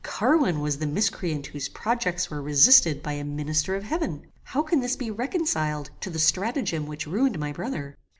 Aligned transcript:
Carwin 0.03 0.61
was 0.61 0.79
the 0.79 0.87
miscreant 0.87 1.45
whose 1.45 1.69
projects 1.69 2.31
were 2.31 2.41
resisted 2.41 3.03
by 3.03 3.13
a 3.13 3.23
minister 3.23 3.75
of 3.75 3.83
heaven. 3.83 4.25
How 4.41 4.63
can 4.63 4.79
this 4.79 4.95
be 4.95 5.11
reconciled 5.11 5.91
to 5.99 6.09
the 6.09 6.17
stratagem 6.17 6.87
which 6.87 7.05
ruined 7.05 7.37
my 7.37 7.51
brother? 7.53 7.95